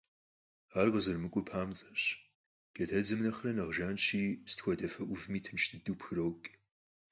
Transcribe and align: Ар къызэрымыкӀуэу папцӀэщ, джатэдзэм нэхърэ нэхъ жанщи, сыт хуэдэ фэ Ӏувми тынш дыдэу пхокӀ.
Ар 0.79 0.87
къызэрымыкӀуэу 0.93 1.47
папцӀэщ, 1.49 2.03
джатэдзэм 2.73 3.19
нэхърэ 3.23 3.51
нэхъ 3.55 3.71
жанщи, 3.75 4.21
сыт 4.49 4.59
хуэдэ 4.63 4.87
фэ 4.93 5.01
Ӏувми 5.07 5.39
тынш 5.43 5.63
дыдэу 5.71 5.97
пхокӀ. 5.99 6.45